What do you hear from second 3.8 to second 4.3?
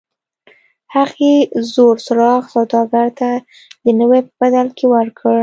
د نوي